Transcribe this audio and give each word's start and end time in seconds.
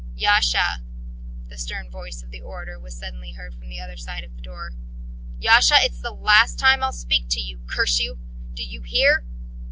"Yasha!" 0.15 0.81
The 1.49 1.59
stern 1.59 1.87
voice 1.91 2.23
of 2.23 2.31
the 2.31 2.41
orator 2.41 2.79
was 2.79 2.97
suddenly 2.97 3.33
heard 3.33 3.53
from 3.53 3.69
the 3.69 3.79
other 3.79 3.97
side 3.97 4.23
of 4.23 4.35
the 4.35 4.41
door. 4.41 4.71
"Yasha! 5.37 5.75
It's 5.77 6.01
the 6.01 6.09
last 6.09 6.57
time 6.57 6.81
I'll 6.83 6.91
speak 6.91 7.29
to 7.29 7.39
you, 7.39 7.59
curse 7.67 7.99
you!... 7.99 8.17
Do 8.55 8.63
you 8.63 8.81
hear?" 8.81 9.23